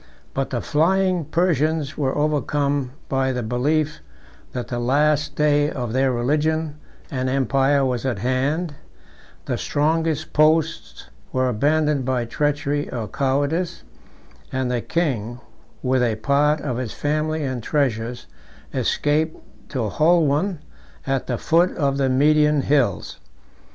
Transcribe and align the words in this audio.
But 0.33 0.49
the 0.49 0.61
flying 0.61 1.25
Persians 1.25 1.95
were 1.95 2.17
overcome 2.17 2.89
by 3.07 3.31
the 3.31 3.43
belief, 3.43 3.99
that 4.51 4.69
the 4.69 4.79
last 4.79 5.35
day 5.35 5.69
of 5.69 5.93
their 5.93 6.11
religion 6.11 6.77
and 7.11 7.29
empire 7.29 7.85
was 7.85 8.03
at 8.03 8.17
hand; 8.17 8.73
the 9.45 9.59
strongest 9.59 10.33
posts 10.33 11.05
were 11.31 11.47
abandoned 11.47 12.03
by 12.03 12.25
treachery 12.25 12.89
or 12.91 13.07
cowardice; 13.07 13.83
and 14.51 14.71
the 14.71 14.81
king, 14.81 15.39
with 15.83 16.01
a 16.01 16.15
part 16.15 16.61
of 16.61 16.77
his 16.77 16.93
family 16.93 17.43
and 17.43 17.61
treasures, 17.61 18.25
escaped 18.73 19.37
to 19.69 19.83
Holwan 19.87 20.61
at 21.05 21.27
the 21.27 21.37
foot 21.37 21.77
of 21.77 21.97
the 21.99 22.09
Median 22.09 22.61
hills. 22.63 23.19